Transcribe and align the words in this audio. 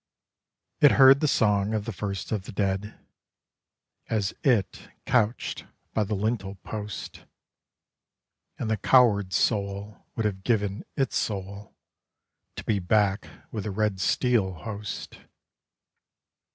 It 0.79 0.93
heard 0.93 1.19
the 1.19 1.27
song 1.27 1.75
of 1.75 1.85
the 1.85 1.93
First 1.93 2.31
of 2.31 2.45
the 2.45 2.51
Dead, 2.51 2.97
as 4.09 4.33
It 4.43 4.89
couched 5.05 5.65
by 5.93 6.03
the 6.05 6.15
lintel 6.15 6.55
post; 6.63 7.25
And 8.57 8.67
the 8.67 8.77
coward 8.77 9.31
soul 9.31 10.07
would 10.15 10.25
have 10.25 10.43
given 10.43 10.83
Its 10.97 11.15
soul 11.15 11.75
to 12.55 12.63
be 12.63 12.79
back 12.79 13.27
with 13.51 13.65
the 13.65 13.69
Red 13.69 13.99
Steel 13.99 14.53
host.... 14.55 15.19